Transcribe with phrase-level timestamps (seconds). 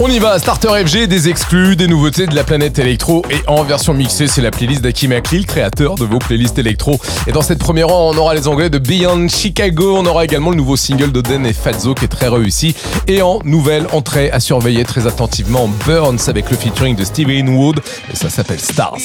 [0.00, 3.62] On y va, Starter FG, des exclus, des nouveautés de la planète électro et en
[3.62, 6.98] version mixée, c'est la playlist d'Akim Akli, créateur de vos playlists électro.
[7.28, 10.50] Et dans cette première rang, on aura les anglais de Beyond Chicago, on aura également
[10.50, 12.74] le nouveau single d'Oden et Fazzo qui est très réussi.
[13.06, 17.80] Et en nouvelle entrée à surveiller très attentivement, Burns avec le featuring de Steven Wood
[18.12, 18.98] et ça s'appelle Stars.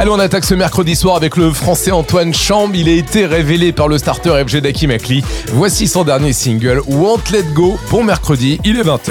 [0.00, 2.70] Allez, on attaque ce mercredi soir avec le français Antoine Chamb.
[2.72, 5.22] Il a été révélé par le starter FG d'Akim Akli.
[5.48, 7.78] Voici son dernier single, Won't Let Go.
[7.90, 9.10] Bon mercredi, il est 20h.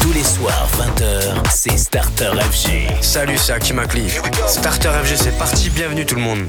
[0.00, 3.02] Tous les soirs, 20h, c'est Starter FG.
[3.02, 4.04] Salut, c'est Hakim Akli.
[4.46, 5.68] Starter FG, c'est parti.
[5.70, 6.46] Bienvenue tout le monde.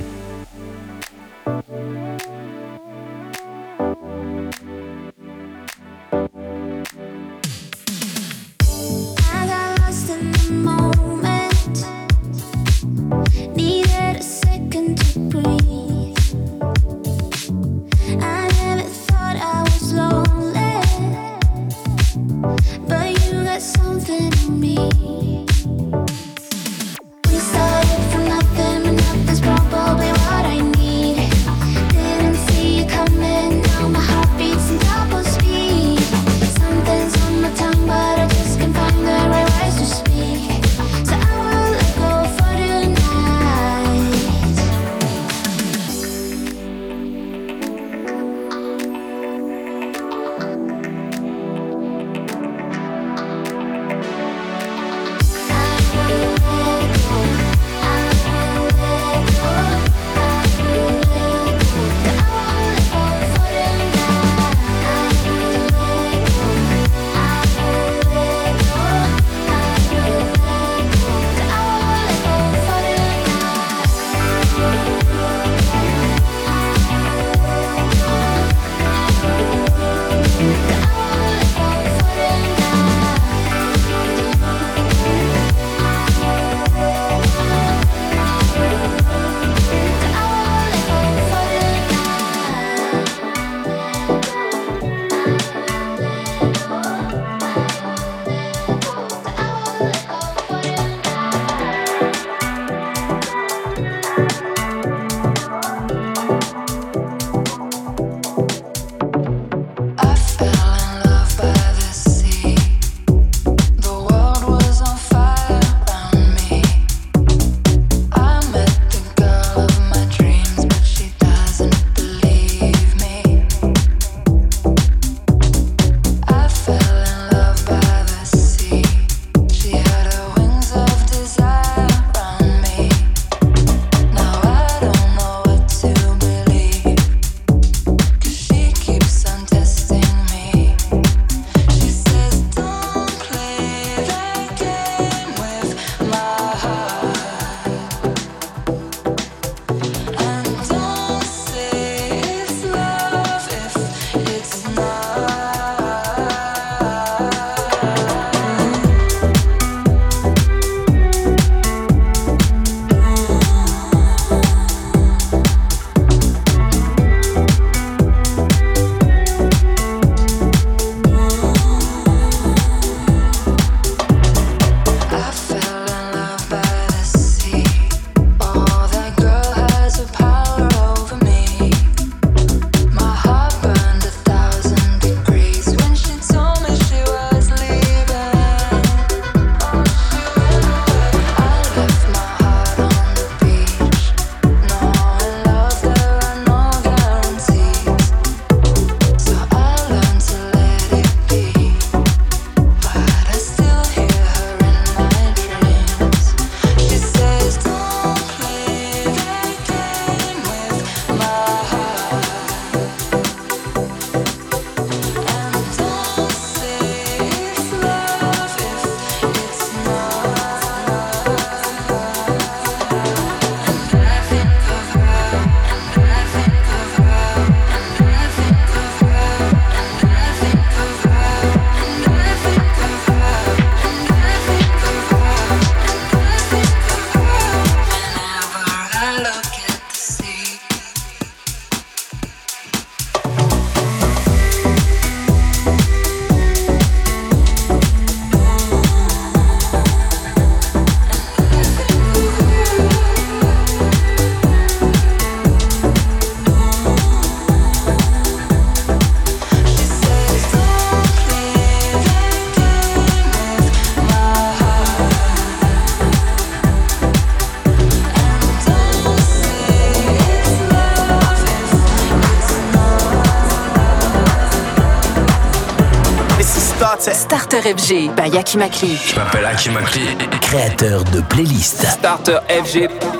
[277.13, 278.97] Starter FG by Hakim Akli.
[278.97, 280.01] Je m'appelle Hakim Akli.
[280.41, 281.85] Créateur de playlist.
[281.85, 283.14] Starter FG.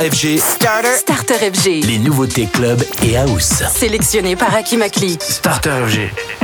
[0.00, 0.38] FG.
[0.40, 0.96] Starter.
[0.96, 1.84] Starter FG.
[1.84, 3.62] Les nouveautés club et house.
[3.68, 5.18] Sélectionné par Hakim Akli.
[5.20, 6.39] Starter FG.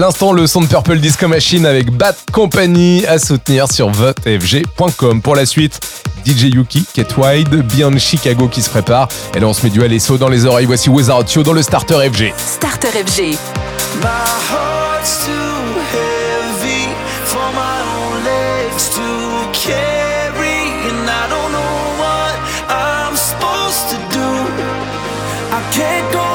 [0.00, 5.20] À l'instant, le son de Purple Disco Machine avec Bad Company à soutenir sur votefg.com.
[5.20, 5.78] Pour la suite,
[6.24, 9.08] DJ Yuki, Kate Wide, Beyond Chicago qui se prépare.
[9.34, 10.64] Et là, on se met du LSO dans les oreilles.
[10.64, 12.32] Voici Without You dans le starter FG.
[12.38, 13.36] Starter FG.
[14.00, 14.06] My
[14.50, 15.32] heart's too
[15.92, 16.88] heavy
[17.26, 19.02] for my own legs to
[19.52, 22.38] carry, and I don't know what
[22.70, 24.30] I'm supposed to do.
[25.52, 26.29] I can't go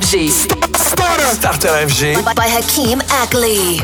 [0.00, 0.30] FG.
[0.76, 2.24] Starter FG.
[2.34, 3.80] By Hakeem Ackley.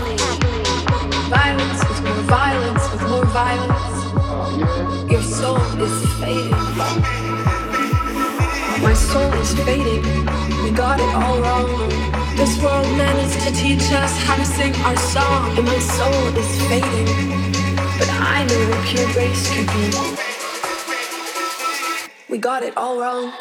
[1.29, 5.13] Violence is more violence with more violence.
[5.13, 6.51] Your soul is fading.
[8.81, 10.03] My soul is fading.
[10.65, 11.69] We got it all wrong.
[12.37, 16.53] This world managed to teach us how to sing our song, and my soul is
[16.69, 17.09] fading.
[17.99, 19.85] But I know what pure grace could be.
[22.31, 23.33] We got it all wrong.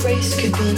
[0.00, 0.74] Grace could be.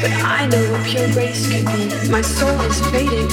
[0.00, 2.10] But I know what pure grace could be.
[2.10, 3.28] My soul is fading.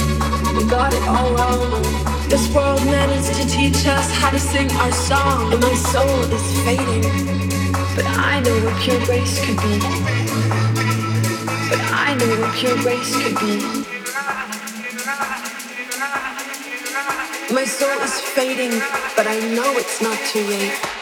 [0.56, 1.82] We got it all wrong.
[2.28, 6.46] This world managed to teach us how to sing our song, and my soul is
[6.64, 7.02] fading.
[7.94, 9.78] But I know what pure grace could be.
[11.70, 13.54] But I know what pure grace could be.
[17.52, 18.80] My soul is fading,
[19.16, 21.01] but I know it's not too late.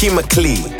[0.00, 0.79] chemically.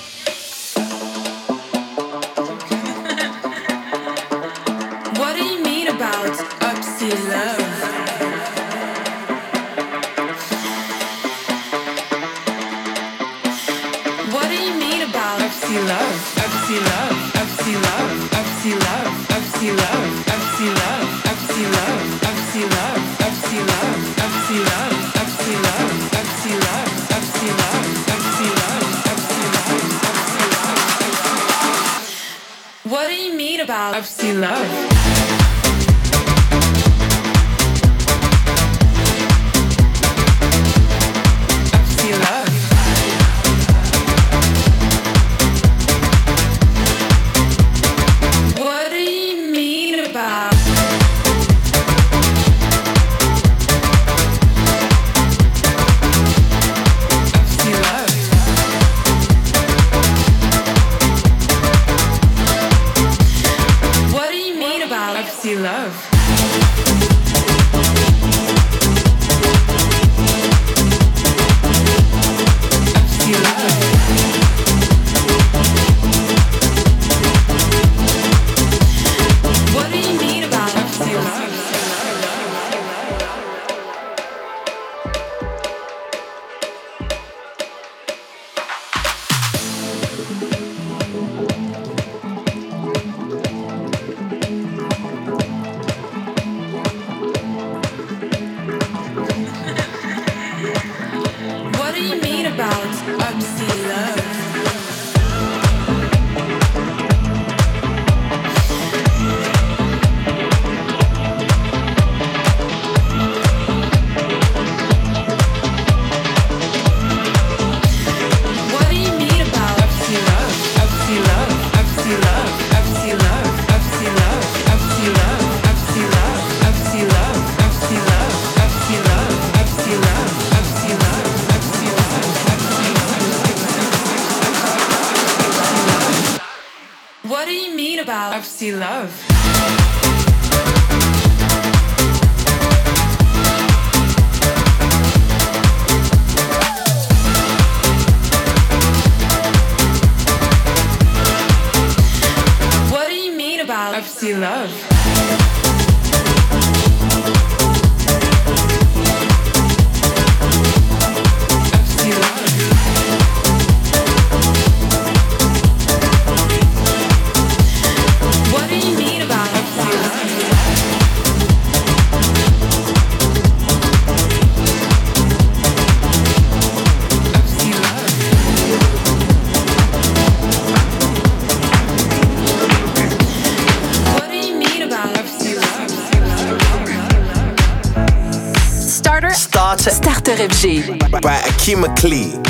[190.61, 190.79] She.
[191.09, 192.40] By Akima Clee.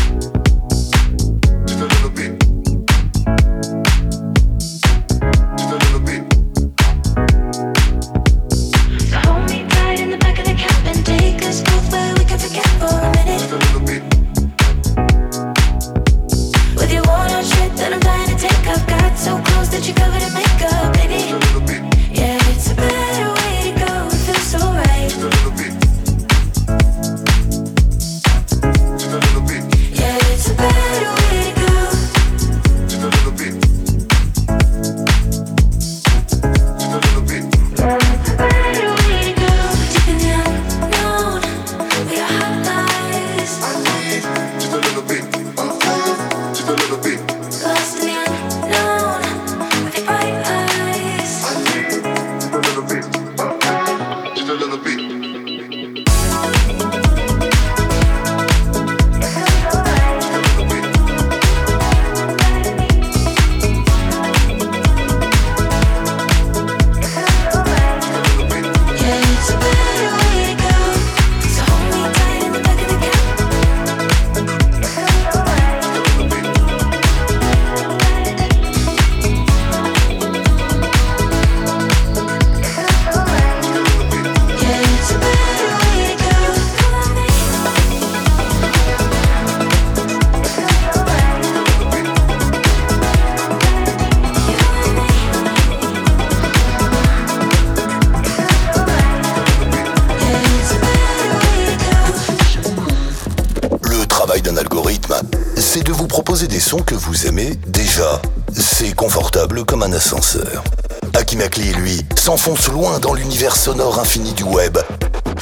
[111.13, 114.77] Akimakli et lui s'enfoncent loin dans l'univers sonore infini du web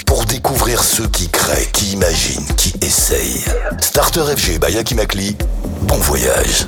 [0.06, 3.44] pour découvrir ceux qui créent, qui imaginent, qui essayent.
[3.82, 5.36] Starter FG by Akimakli,
[5.82, 6.68] bon voyage.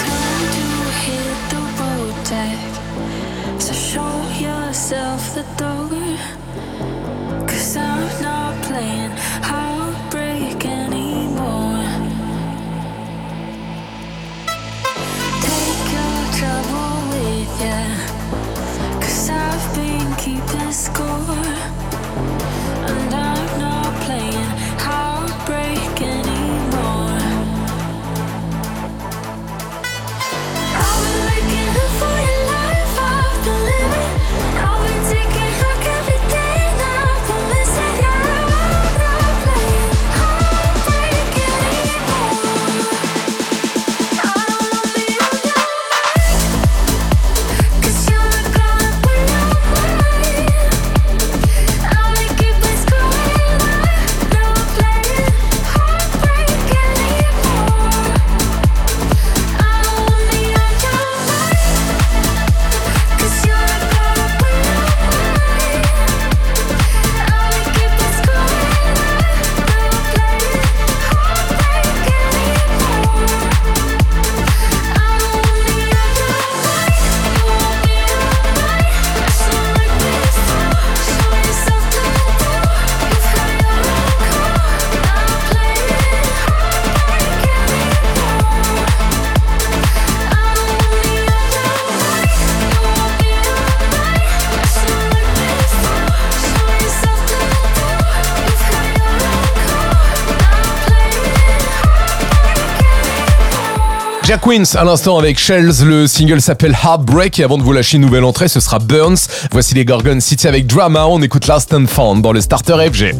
[104.31, 108.03] Jack à l'instant avec Shells, le single s'appelle Heartbreak et avant de vous lâcher une
[108.03, 109.17] nouvelle entrée, ce sera Burns.
[109.51, 113.13] Voici les Gorgon City avec Drama, on écoute Last and Found dans le Starter FG.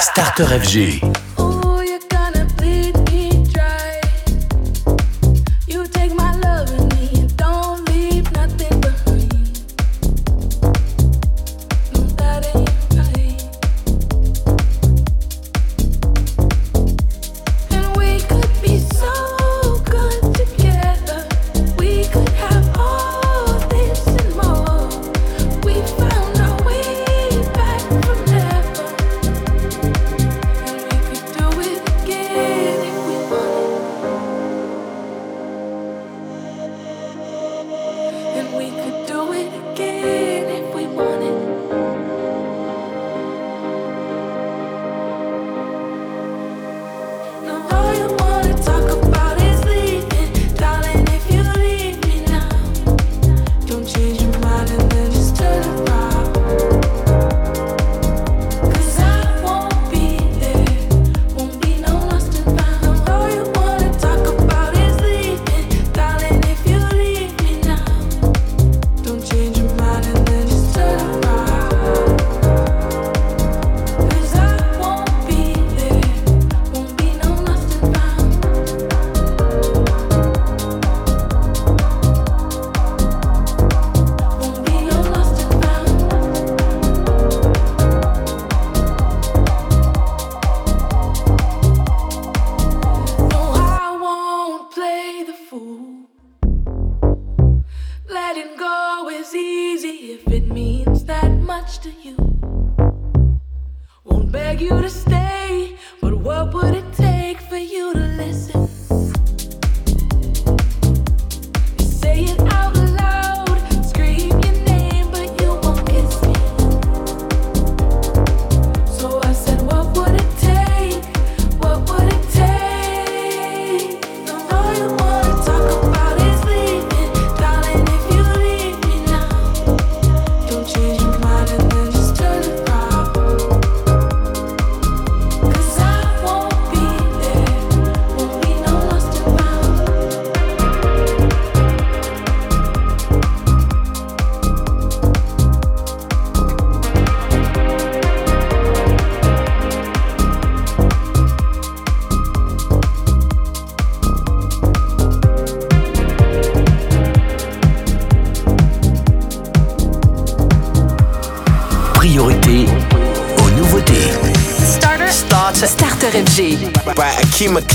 [0.00, 1.25] Starter FG.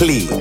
[0.01, 0.40] please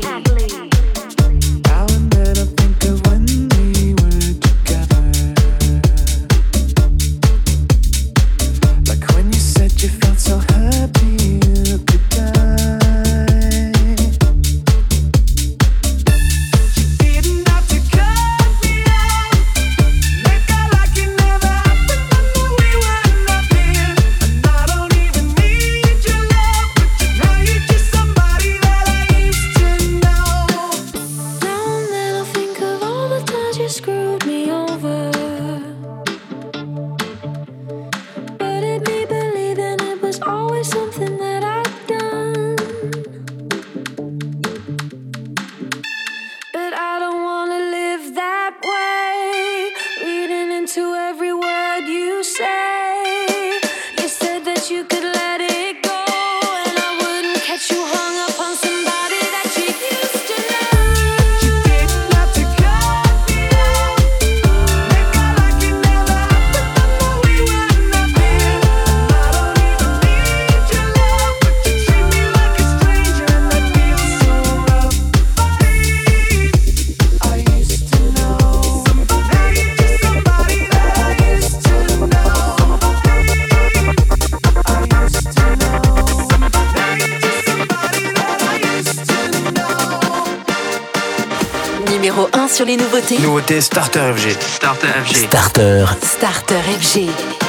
[93.49, 94.35] Starter FG.
[94.39, 95.15] Starter FG.
[95.15, 95.87] Starter.
[96.01, 97.40] Starter FG.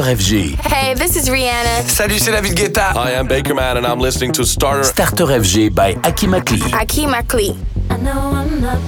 [0.00, 1.82] Hey, this is Rihanna.
[1.88, 2.92] Salut, c'est David Guetta.
[2.94, 6.60] Hi, I'm Baker Man and I'm listening to Starter Starter FG by Akimakli.
[6.70, 7.56] Akimakli.
[7.90, 8.78] I know I'm not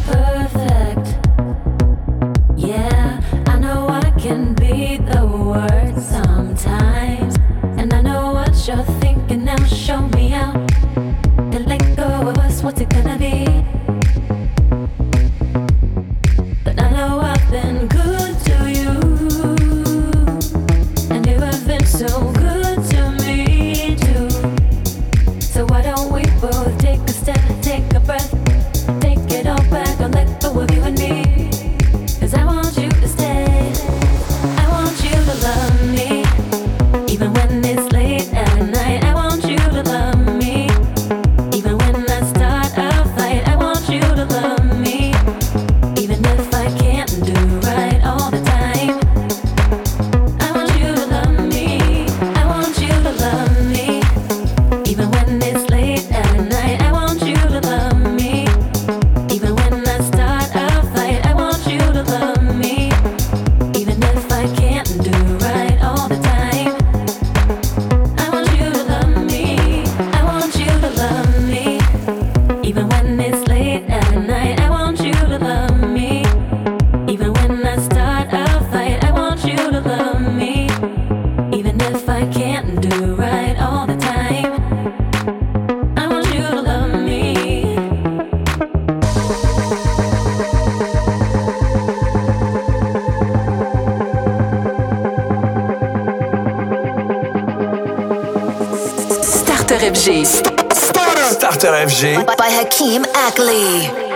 [102.01, 104.10] By, Hakeem Akley.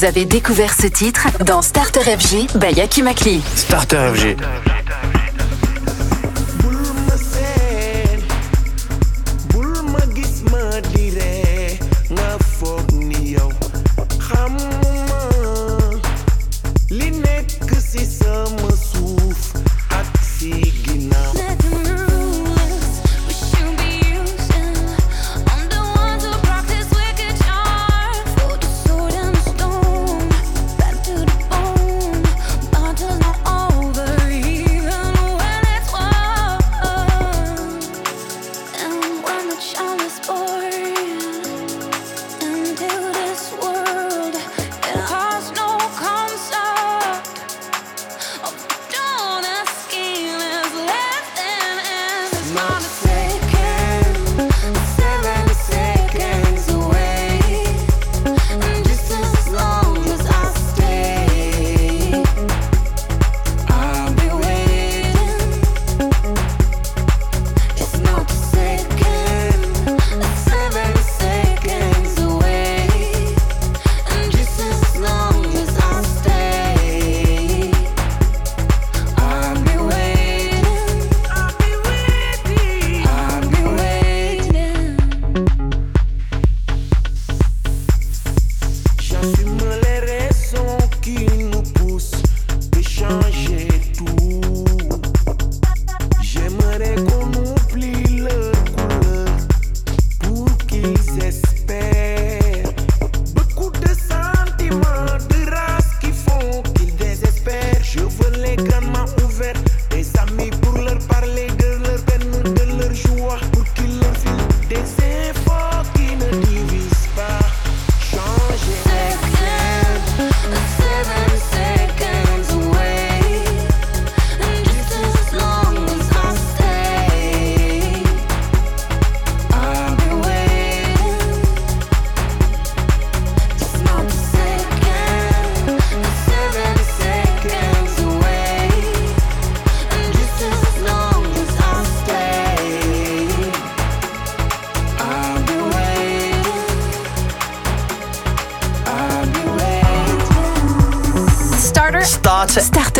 [0.00, 3.42] Vous avez découvert ce titre dans Starter FG by Yaki Makli.
[3.54, 4.69] Starter FG.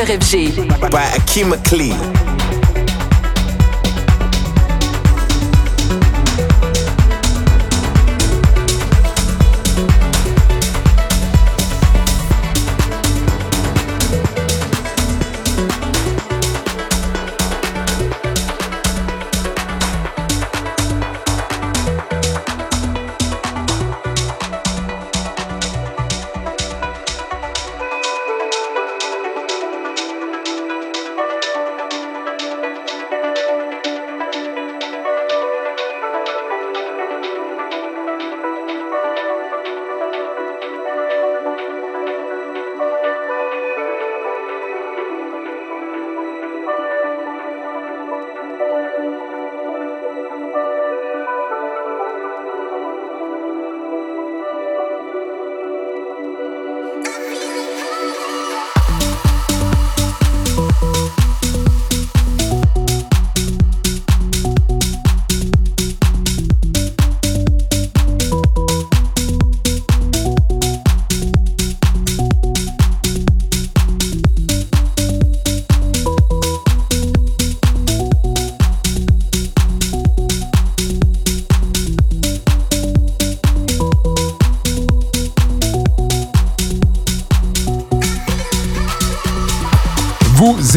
[0.00, 0.90] Starter FG.
[0.90, 2.49] by Akima Klee.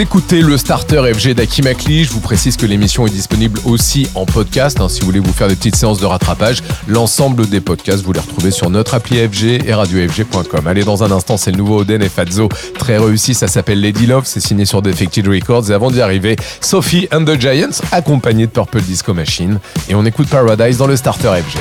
[0.03, 2.03] Écoutez le starter FG d'Akimakli.
[2.03, 4.81] Je vous précise que l'émission est disponible aussi en podcast.
[4.81, 8.11] hein, si vous voulez vous faire des petites séances de rattrapage, l'ensemble des podcasts, vous
[8.11, 10.67] les retrouvez sur notre appli FG et radiofg.com.
[10.67, 12.49] Allez, dans un instant, c'est le nouveau Oden et Fazzo.
[12.77, 14.23] Très réussi, ça s'appelle Lady Love.
[14.25, 15.71] C'est signé sur Defected Records.
[15.71, 19.59] Et avant d'y arriver, Sophie and the Giants, accompagnée de Purple Disco Machine.
[19.87, 21.57] Et on écoute Paradise dans le starter FG.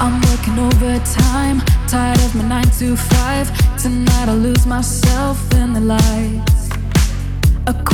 [0.00, 3.52] I'm working overtime, tired of my 9 to 5.
[3.80, 6.61] Tonight I lose myself in the lights.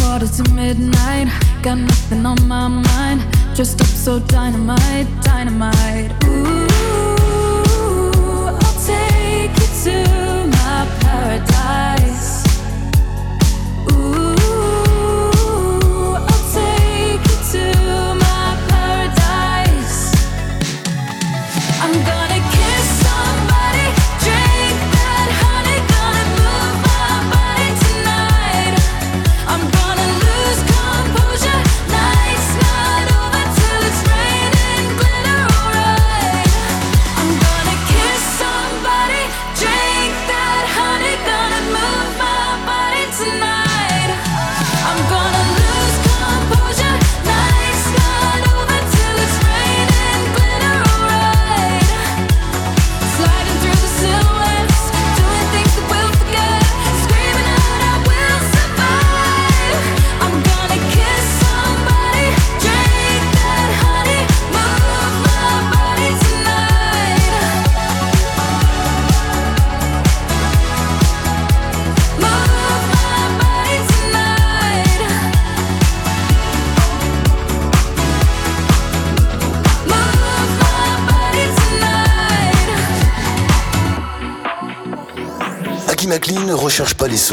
[0.09, 1.29] Quarter to midnight,
[1.63, 3.21] got nothing on my mind.
[3.55, 6.11] Just up so dynamite, dynamite.
[6.25, 6.67] Ooh,
[8.47, 10.28] I'll take you to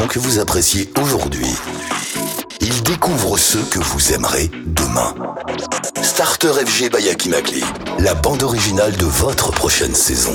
[0.04, 1.48] que vous appréciez aujourd'hui.
[2.60, 5.14] Ils découvrent ceux que vous aimerez demain.
[6.02, 7.64] Starter FG by Akimagli,
[8.00, 10.34] la bande originale de votre prochaine saison.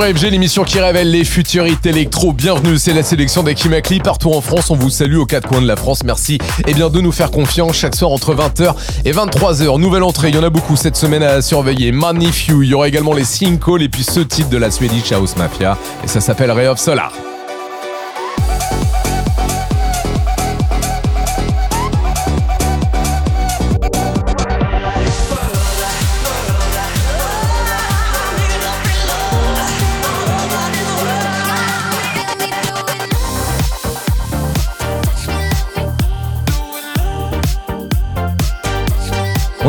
[0.00, 2.32] FG, l'émission qui révèle les futurités électro.
[2.32, 4.70] Bienvenue, c'est la sélection d'Akimakli partout en France.
[4.70, 6.04] On vous salue aux quatre coins de la France.
[6.04, 8.74] Merci et bien de nous faire confiance chaque soir entre 20h
[9.04, 9.78] et 23h.
[9.78, 11.92] Nouvelle entrée, il y en a beaucoup cette semaine à surveiller.
[11.92, 15.12] Money Few, il y aura également les Sinkhole et puis ce titre de la Swedish
[15.12, 15.76] House Mafia.
[16.02, 17.12] Et ça s'appelle Ray of Solar.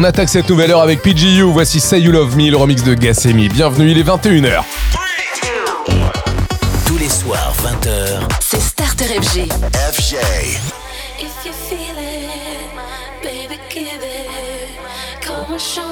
[0.01, 1.43] On attaque cette nouvelle heure avec PGU.
[1.43, 3.49] Voici Say You Love Me, le remix de Gassemi.
[3.49, 4.63] Bienvenue, il est 21h.
[6.87, 8.27] Tous les soirs, 20h.
[8.39, 9.47] C'est Starter FG.
[9.93, 10.15] FJ.
[11.19, 12.71] If you feel it,
[13.21, 15.23] baby, give it.
[15.23, 15.90] Come and show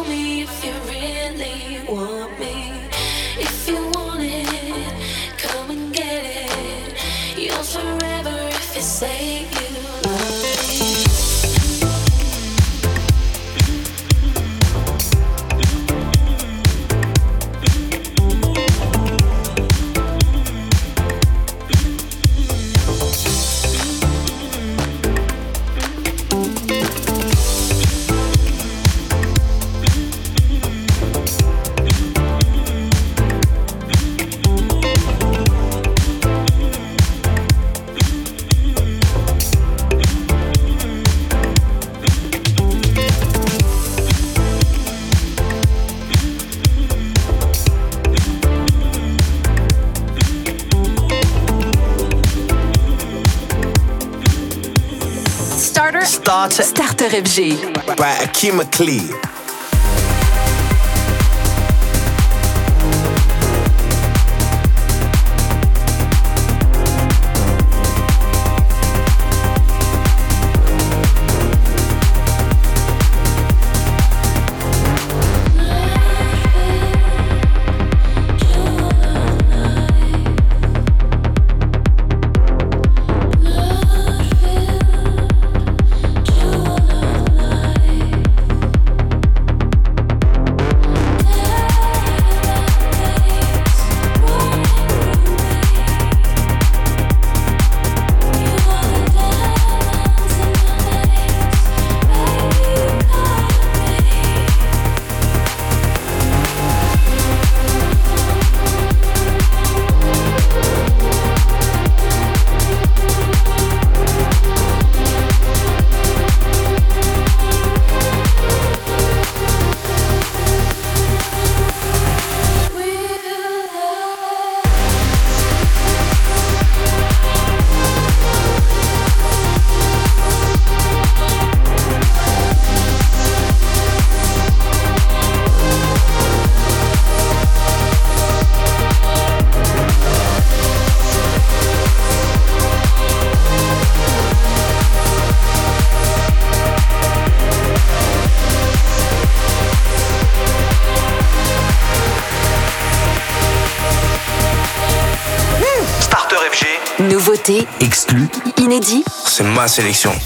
[56.29, 56.61] Starter.
[56.61, 57.09] Starter.
[57.09, 57.73] FG.
[57.97, 59.38] by Akima Klee.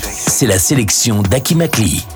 [0.09, 2.03] C'est la sélection d'Akimakli.
[2.03, 2.12] I've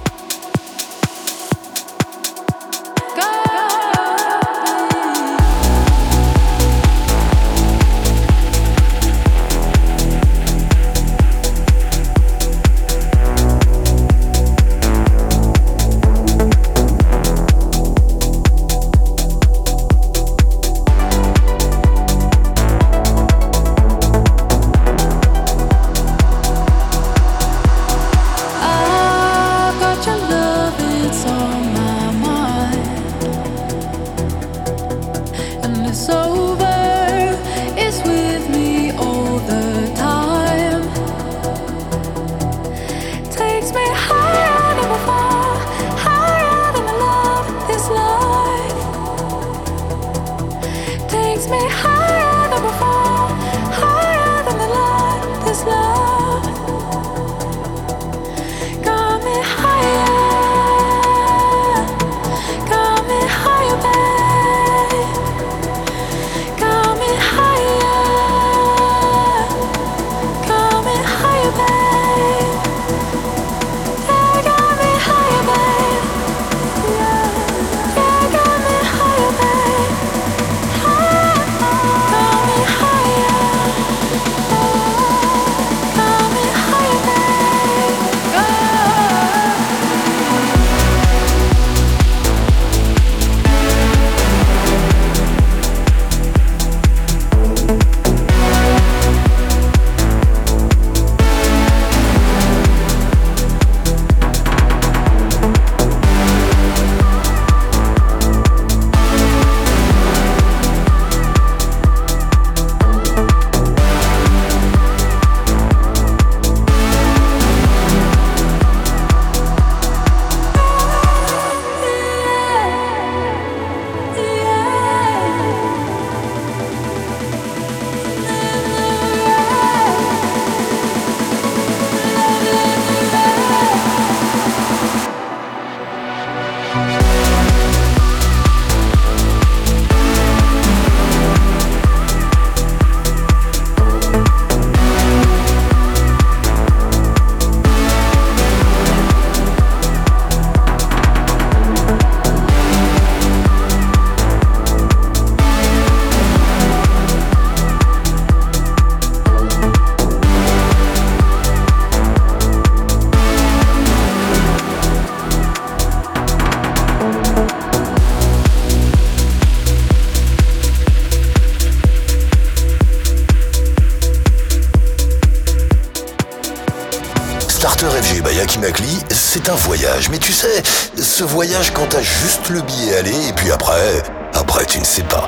[181.18, 184.03] ce voyage quand t'as juste le billet aller et puis après,
[184.36, 185.28] après tu ne sais pas.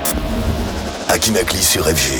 [1.07, 2.18] Akimakli sur FG,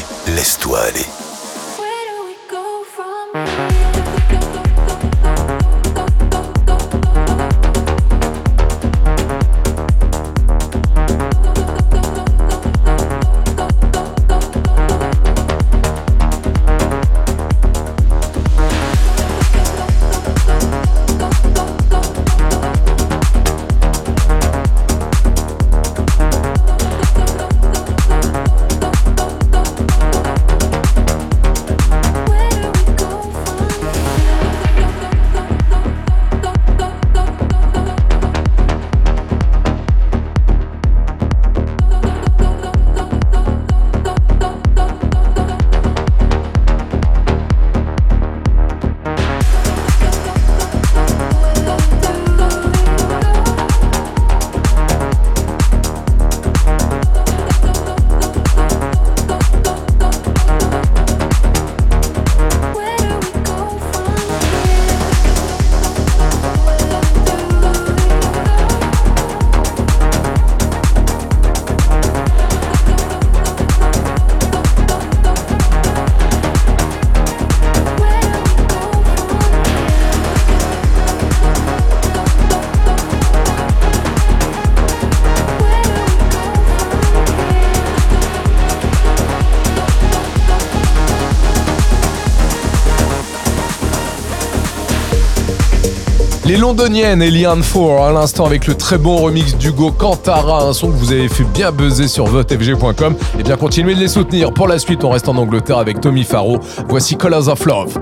[96.70, 100.92] Les londoniennes Eliane Four à l'instant avec le très bon remix d'Hugo Cantara, un son
[100.92, 103.16] que vous avez fait bien buzzer sur votefg.com.
[103.40, 104.54] Et bien continuez de les soutenir.
[104.54, 106.60] Pour la suite, on reste en Angleterre avec Tommy Faro.
[106.88, 107.99] Voici Colors of Love.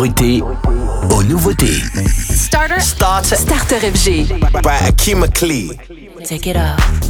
[0.00, 0.42] autorité
[1.10, 1.82] aux nouveautés.
[2.06, 2.80] Starter.
[2.80, 3.36] Starter.
[3.36, 4.28] Starter FG.
[4.62, 5.72] By Akima Klee.
[6.24, 7.09] Take it off.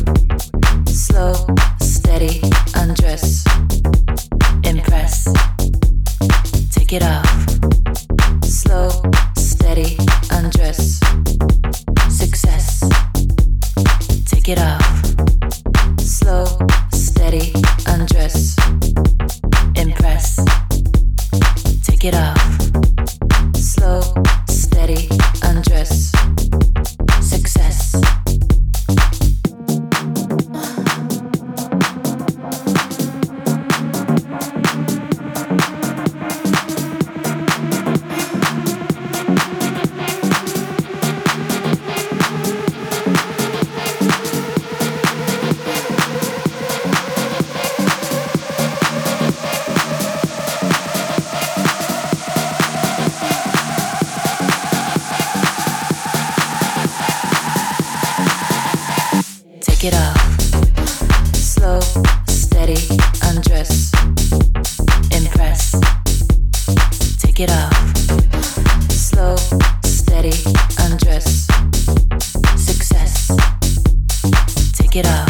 [75.00, 75.29] it up.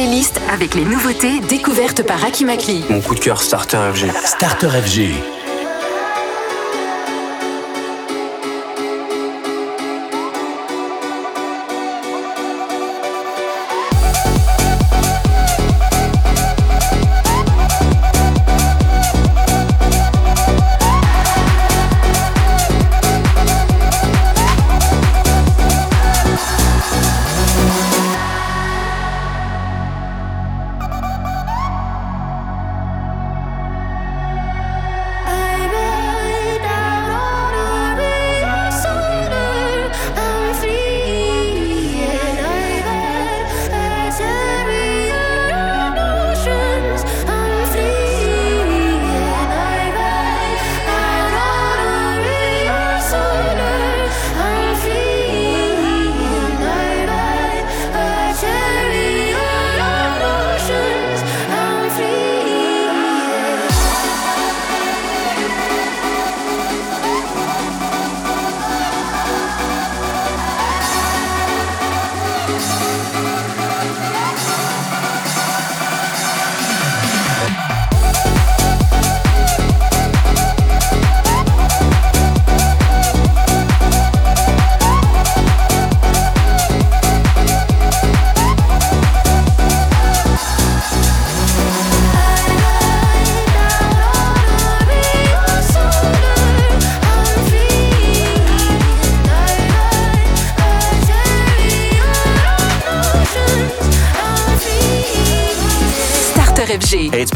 [0.00, 2.84] playlist avec les nouveautés découvertes par Akimakli.
[2.88, 4.10] Mon coup de cœur Starter FG.
[4.24, 5.39] Starter FG.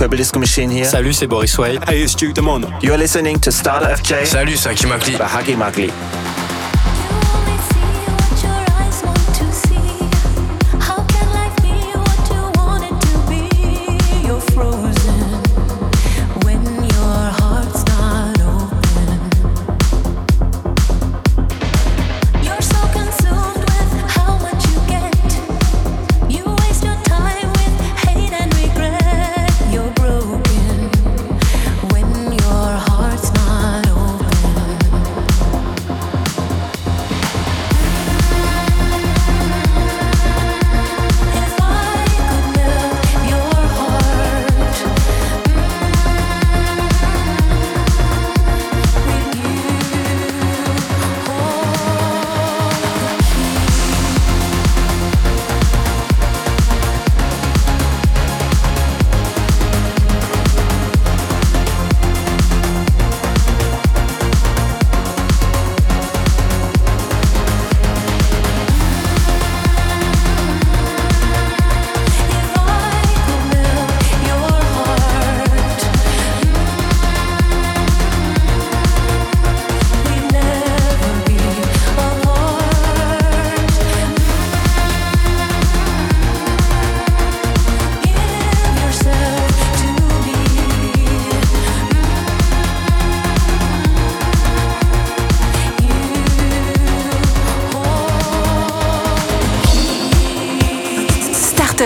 [0.04, 0.16] FG.
[0.16, 0.84] Hey, it's Purple Machine here.
[0.84, 1.78] Salut, c'est Boris Way.
[1.88, 2.66] Hey, it's Duke Demond.
[2.82, 5.16] You're listening to Starter FJ Salut, c'est Hakim Akli.
[5.90, 6.23] by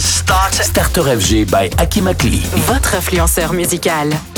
[0.00, 0.62] Starter
[1.18, 1.46] FG.
[1.46, 2.42] By Akimakli.
[2.66, 4.37] Votre influenceur musical.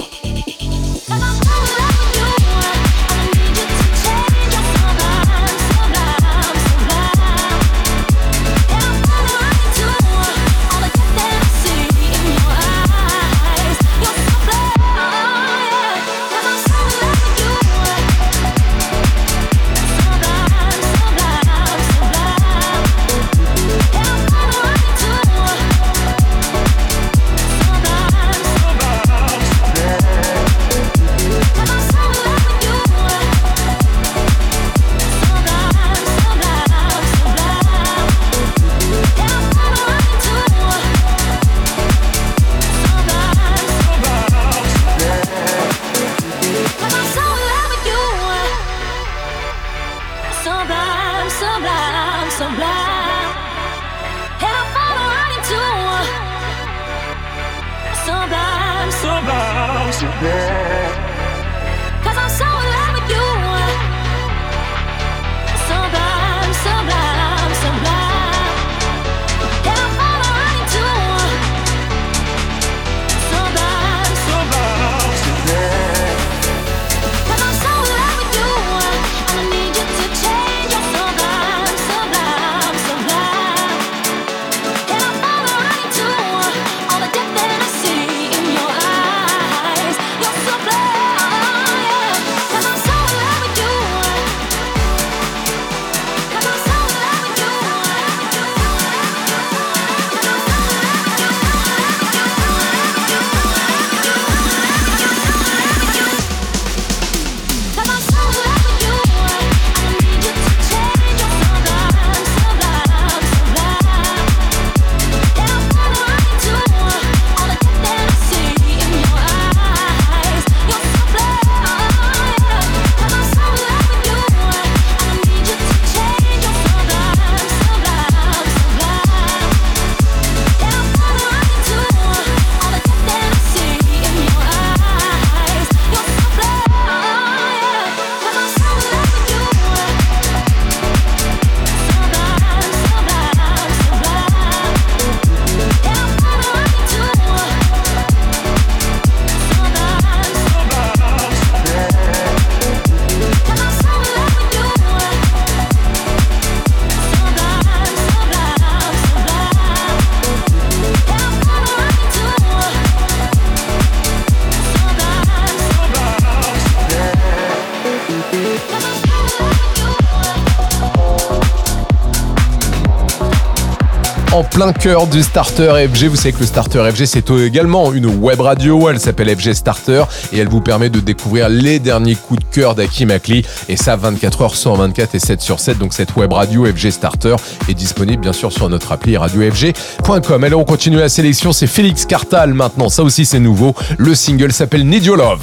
[174.61, 176.05] plein cœur du Starter FG.
[176.05, 178.89] Vous savez que le Starter FG, c'est également une web radio.
[178.89, 182.75] Elle s'appelle FG Starter et elle vous permet de découvrir les derniers coups de cœur
[182.75, 183.43] d'Aki Akli.
[183.69, 185.79] Et ça, 24 heures, 124 et 7 sur 7.
[185.79, 187.35] Donc cette web radio FG Starter
[187.69, 190.43] est disponible bien sûr sur notre appli radiofg.com.
[190.43, 191.53] Alors on continue la sélection.
[191.53, 192.89] C'est Félix Cartal maintenant.
[192.89, 193.73] Ça aussi, c'est nouveau.
[193.97, 195.39] Le single s'appelle Need Your Love.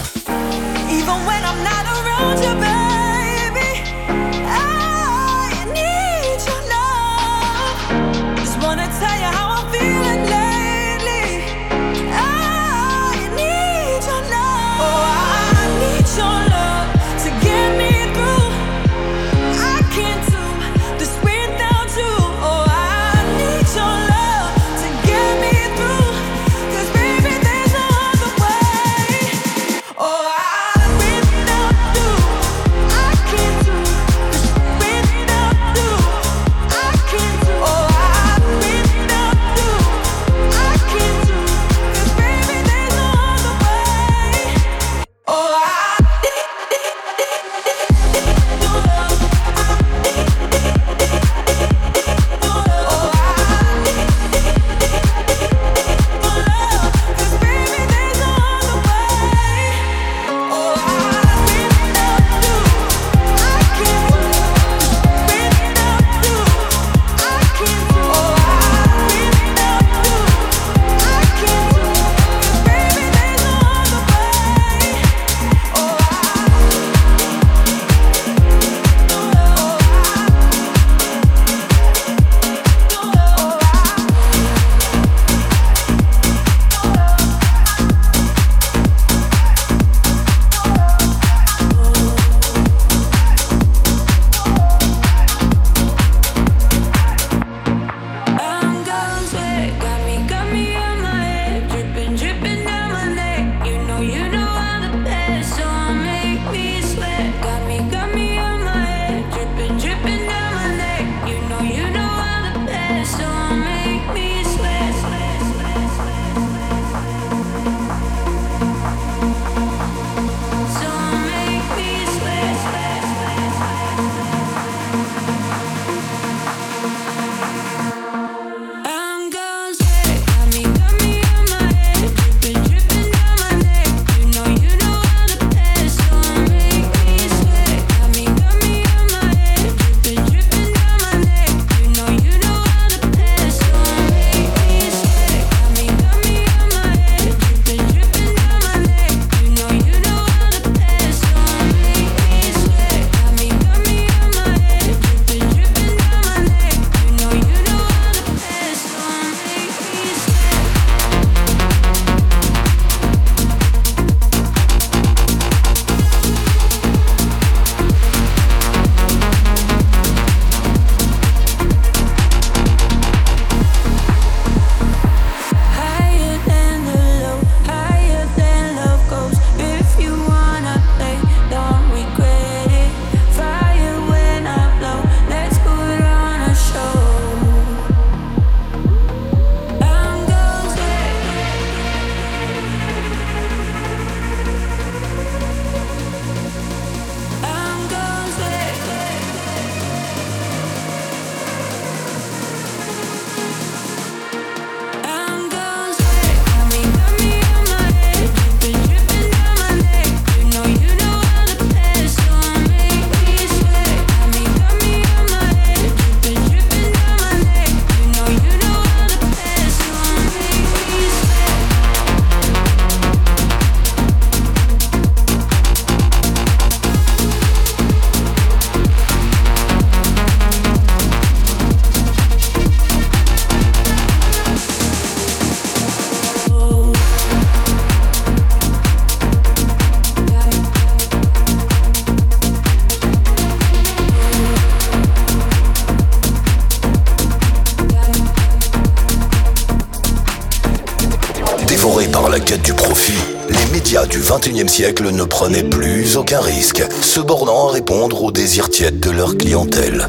[254.38, 259.10] XXIe siècle ne prenaient plus aucun risque, se bornant à répondre aux désirs tièdes de
[259.10, 260.06] leur clientèle.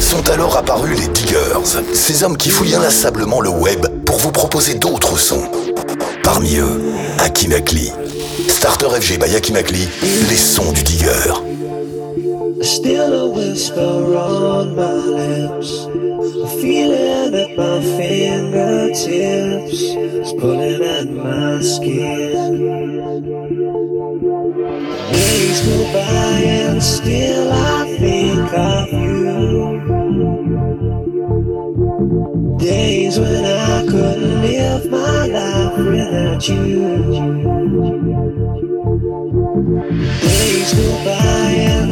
[0.00, 1.38] Sont alors apparus les diggers,
[1.94, 5.44] ces hommes qui fouillent inlassablement le web pour vous proposer d'autres sons.
[6.22, 6.82] Parmi eux,
[7.20, 7.90] Akimakli.
[8.48, 9.88] Starter FG by Akimakli,
[10.28, 11.32] les sons du digger.
[12.60, 15.86] Still a whisper on my lips.
[16.60, 19.80] Feeling my fingertips
[20.38, 22.19] pulling at my skin.
[25.60, 29.80] Years go by and still I think of you.
[32.58, 37.04] Days when I could live my life without you.
[40.20, 41.89] Days go by and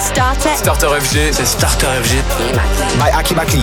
[0.00, 0.50] Starter.
[0.56, 1.32] Starter FG.
[1.32, 2.16] C'est Starter FG.
[2.98, 3.62] By Aki Bakli.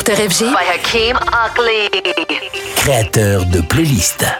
[0.00, 1.90] Starter FG by Hakim Ugly.
[2.74, 4.39] Créateur de playlist.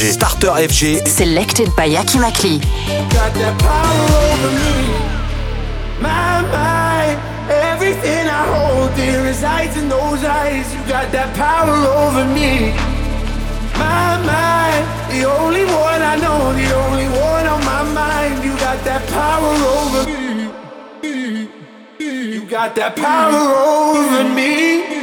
[0.00, 0.12] FG.
[0.12, 1.06] Starter FG.
[1.06, 2.60] Selected by Yaki Makli.
[3.12, 4.72] Got that power over me.
[6.00, 6.38] My.
[7.50, 10.72] Everything I hold dear resides in those eyes.
[10.74, 12.72] You got that power over me.
[13.78, 14.16] My.
[15.10, 18.44] The only one I know, the only one on my mind.
[18.44, 21.40] You got that power over me.
[21.98, 24.99] You got that power over me.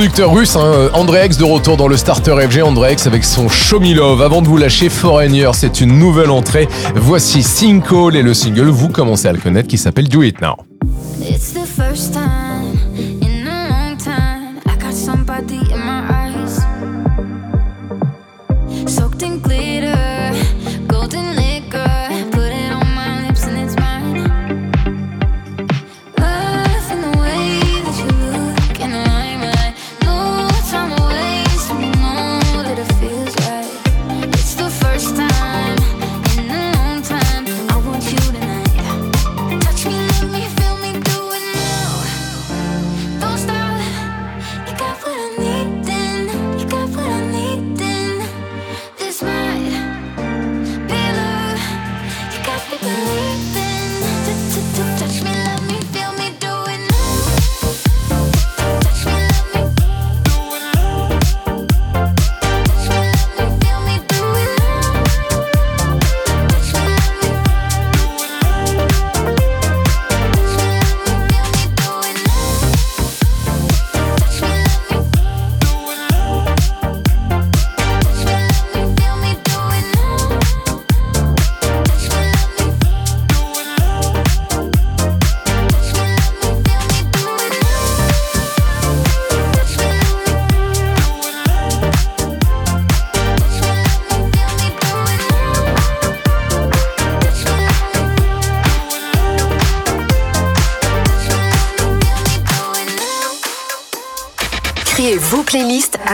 [0.00, 3.92] producteur russe, hein, Andrex de retour dans le starter FG Andrex avec son Show Me
[3.92, 4.22] Love.
[4.22, 6.70] Avant de vous lâcher, Foreigner, c'est une nouvelle entrée.
[6.94, 10.69] Voici Sinkhole et le single, vous commencez à le connaître, qui s'appelle Do It Now.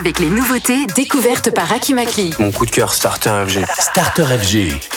[0.06, 2.32] avec les nouveautés découvertes par Akimaki.
[2.38, 3.64] Mon coup de cœur Starter FG.
[3.76, 4.95] Starter FG.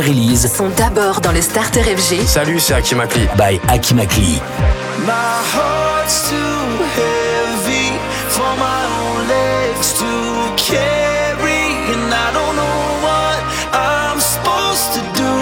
[0.00, 2.26] première release sont d'abord dans le starter FG.
[2.26, 3.28] Salut, c'est Akimakli.
[3.36, 4.40] By Akimakli.
[5.04, 5.12] My
[5.54, 6.36] heart's too
[6.96, 7.92] heavy
[8.28, 13.40] for my own legs to carry, and I don't know what
[13.72, 15.32] I'm supposed to do.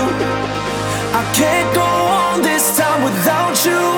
[1.14, 3.97] I can't go on this time without you.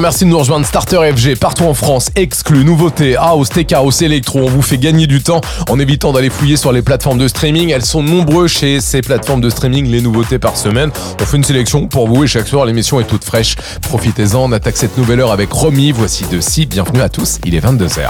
[0.00, 0.66] merci de nous rejoindre.
[0.66, 4.40] Starter FG, partout en France, exclus, nouveautés, house, tech house, électro.
[4.40, 7.70] On vous fait gagner du temps en évitant d'aller fouiller sur les plateformes de streaming.
[7.70, 10.90] Elles sont nombreuses chez ces plateformes de streaming, les nouveautés par semaine.
[11.20, 13.56] On fait une sélection pour vous et chaque soir, l'émission est toute fraîche.
[13.82, 15.92] Profitez-en, on attaque cette nouvelle heure avec Romy.
[15.92, 16.66] Voici de si.
[16.66, 18.08] Bienvenue à tous, il est 22h.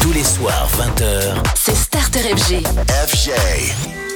[0.00, 2.62] Tous les soirs, 20h, c'est Starter FG.
[3.06, 4.07] FG.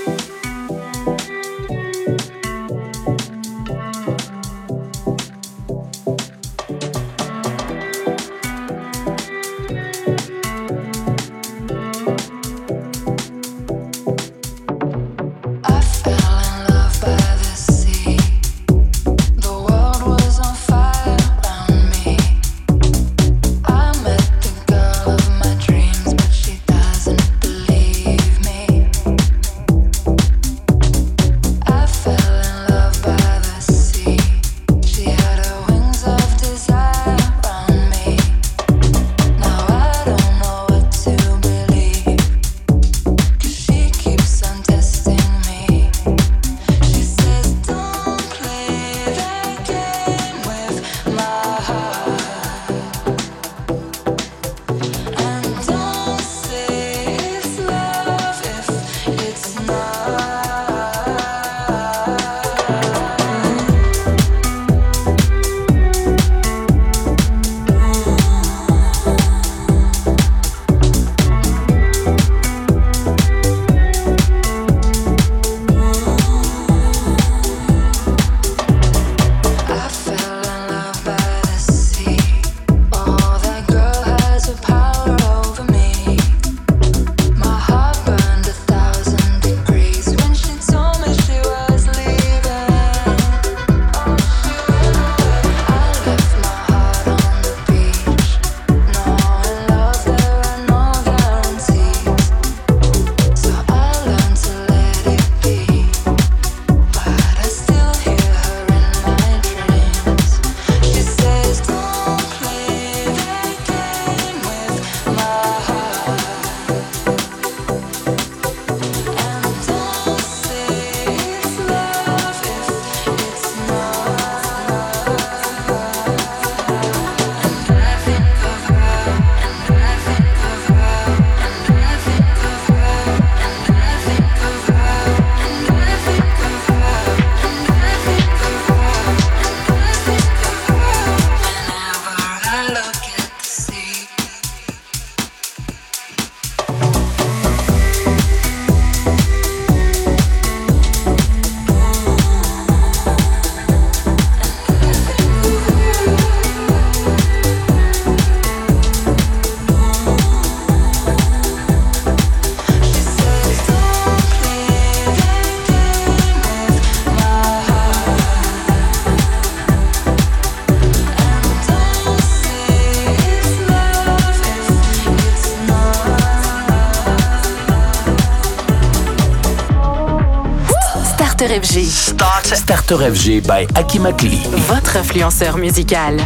[182.55, 184.39] Starter FG by Hakim Akli.
[184.69, 186.17] Votre influenceur musical.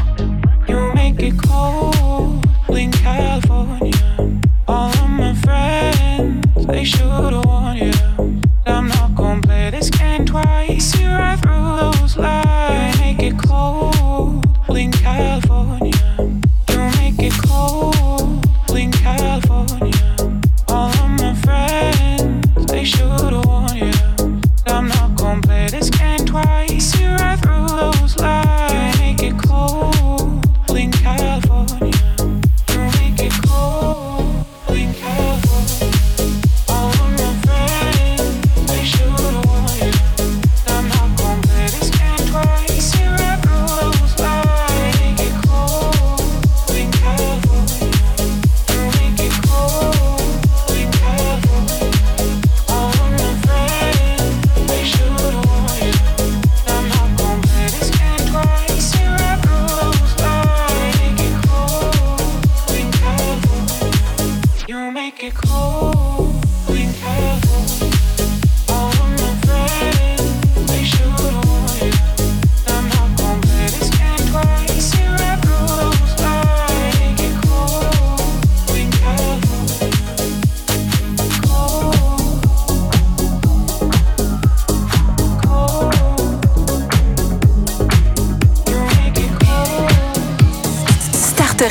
[0.68, 3.94] You make it cold in California.
[4.66, 7.32] All of my friends, they should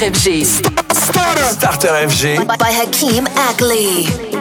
[0.05, 0.45] FG.
[0.93, 1.49] Starter.
[1.53, 2.45] Starter FG.
[2.45, 4.34] By, Hakeem Ackley.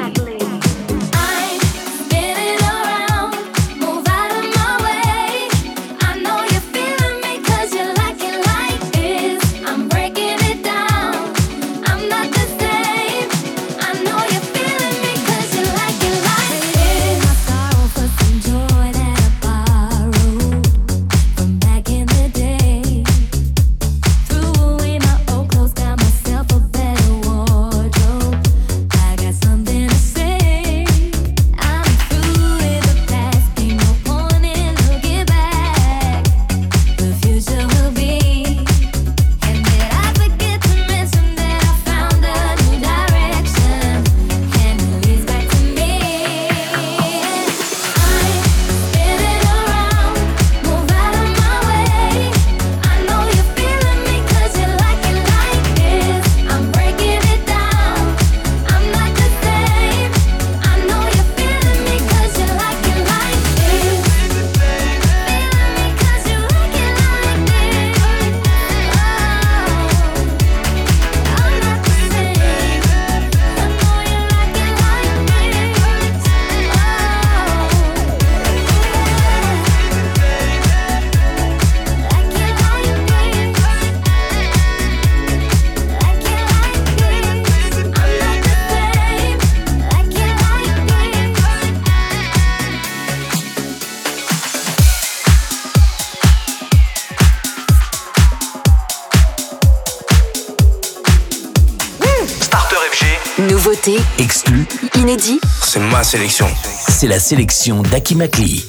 [106.89, 108.65] C'est la sélection d'Akimakli.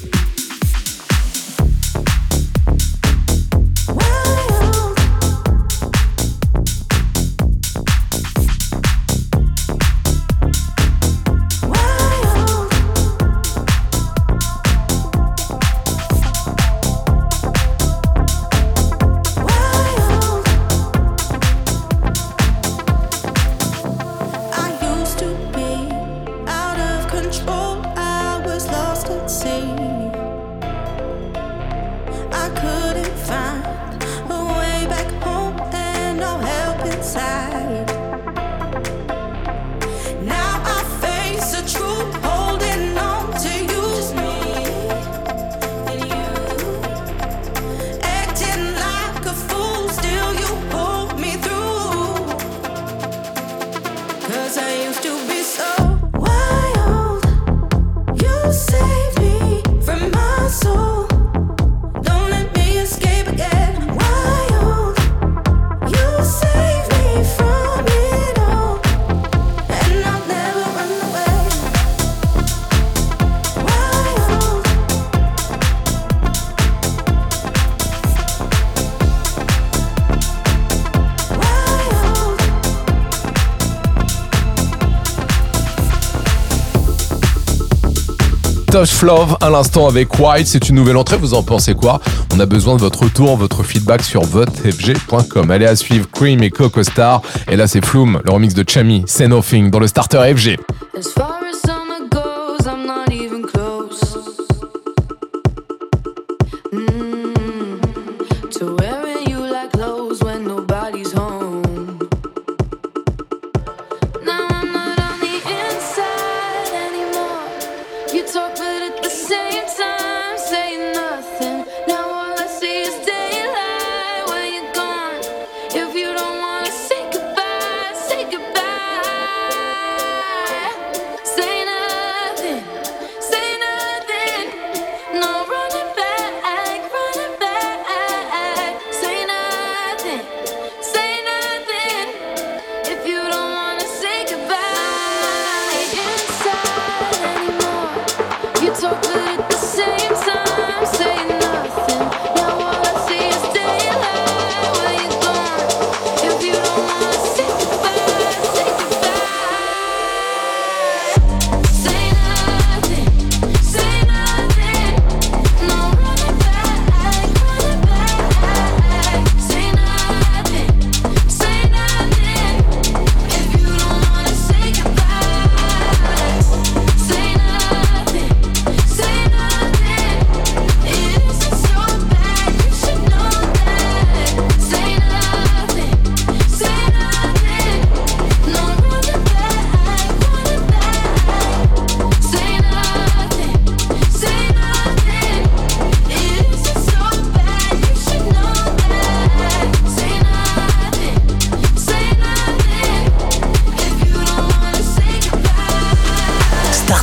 [89.40, 90.46] À l'instant avec White.
[90.46, 91.16] C'est une nouvelle entrée.
[91.16, 91.98] Vous en pensez quoi?
[92.34, 95.50] On a besoin de votre retour, votre feedback sur votefg.com.
[95.50, 97.22] Allez à suivre Cream et Coco Star.
[97.50, 99.02] Et là, c'est Flume, le remix de Chami.
[99.06, 100.58] C'est Nothing dans le starter FG.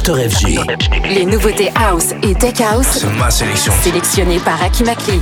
[0.05, 2.87] Les nouveautés House et Tech House.
[2.99, 3.71] C'est ma sélection.
[3.81, 5.21] Sélectionnées par Aki Makli.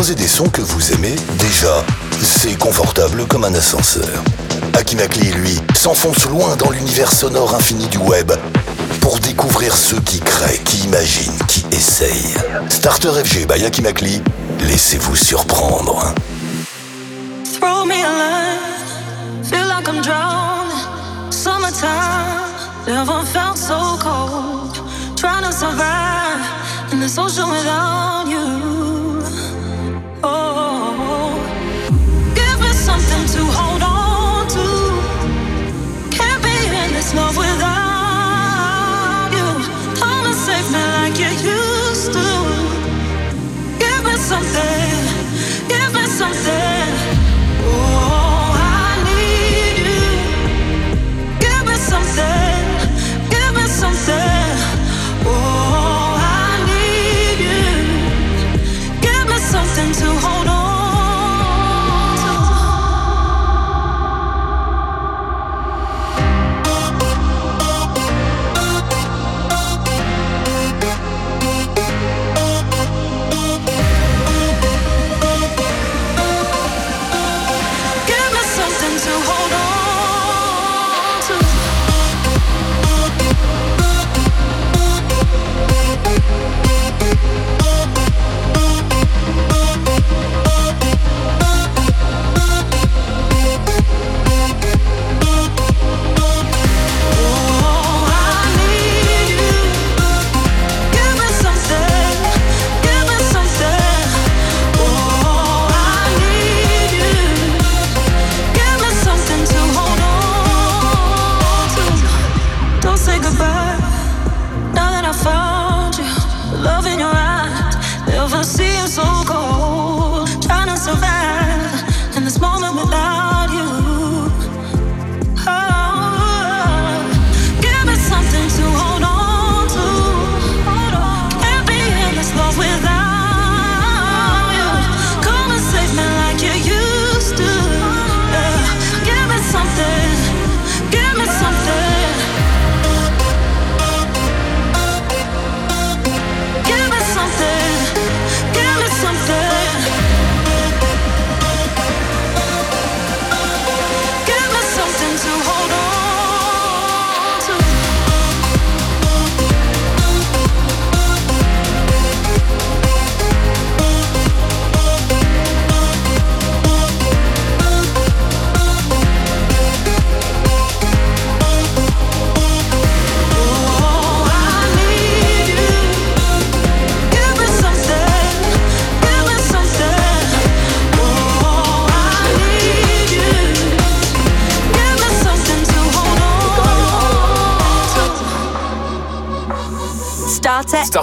[0.00, 1.84] proposer des sons que vous aimez déjà.
[2.22, 4.08] C'est confortable comme un ascenseur.
[4.72, 8.32] Akimakli, lui, s'enfonce loin dans l'univers sonore infini du web
[9.02, 12.34] pour découvrir ceux qui créent, qui imaginent, qui essayent.
[12.70, 14.22] Starter FG by Akimakli,
[14.60, 16.14] laissez-vous surprendre.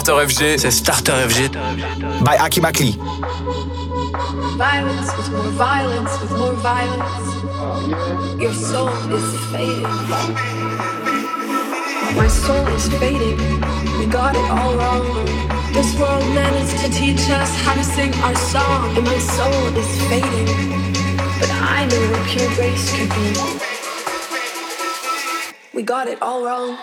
[0.08, 0.58] Starter FG.
[0.58, 1.52] C'est Starter FG.
[2.24, 2.98] By Aki Makli.
[4.56, 7.26] Violence with more violence with more violence.
[8.40, 9.84] Your soul is fading.
[12.16, 13.38] My soul is fading.
[14.00, 15.26] We got it all wrong.
[15.74, 19.92] This world managed to teach us how to sing our song, and my soul is
[20.08, 20.48] fading.
[21.38, 23.36] But I know what pure grace could be.
[25.74, 26.78] We got it all wrong.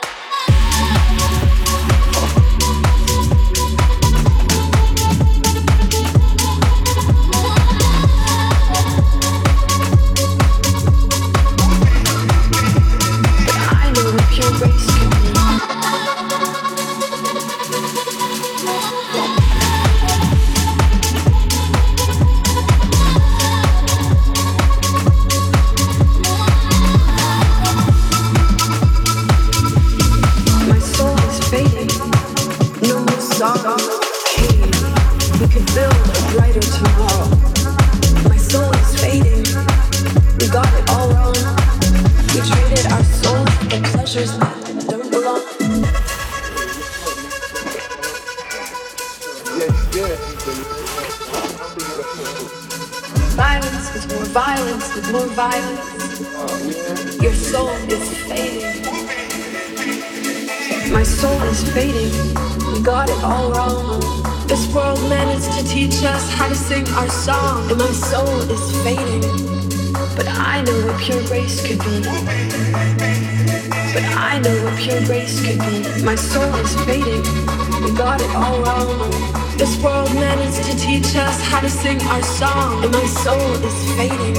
[81.85, 84.37] Sing our song, and my soul is fading.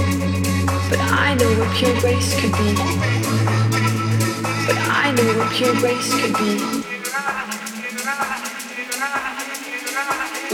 [0.89, 2.71] But I know what pure grace could be.
[4.67, 6.53] But I know what pure grace could be.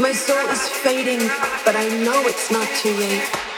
[0.01, 1.23] My soul is fading,
[1.63, 3.50] but I know it's not too late.